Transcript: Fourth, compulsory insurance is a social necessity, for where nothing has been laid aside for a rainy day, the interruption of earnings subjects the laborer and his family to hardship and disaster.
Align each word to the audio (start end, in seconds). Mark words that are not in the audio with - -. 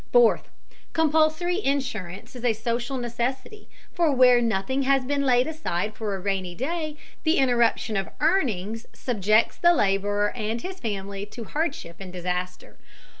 Fourth, 0.11 0.49
compulsory 0.93 1.63
insurance 1.63 2.35
is 2.35 2.43
a 2.43 2.53
social 2.53 2.97
necessity, 2.97 3.69
for 3.93 4.11
where 4.11 4.41
nothing 4.41 4.81
has 4.81 5.05
been 5.05 5.21
laid 5.23 5.45
aside 5.45 5.93
for 5.95 6.15
a 6.15 6.19
rainy 6.19 6.55
day, 6.55 6.97
the 7.23 7.37
interruption 7.37 7.95
of 7.95 8.09
earnings 8.19 8.87
subjects 8.93 9.57
the 9.57 9.73
laborer 9.75 10.31
and 10.31 10.63
his 10.63 10.79
family 10.79 11.23
to 11.27 11.43
hardship 11.43 11.97
and 11.99 12.11
disaster. 12.11 12.77